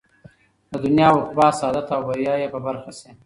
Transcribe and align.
د 0.69 0.73
دنيا 0.83 1.07
او 1.11 1.17
عقبى 1.23 1.47
سعادت 1.59 1.87
او 1.95 2.01
بريا 2.07 2.33
ئې 2.41 2.47
په 2.53 2.59
برخه 2.65 2.91
شي 2.99 3.09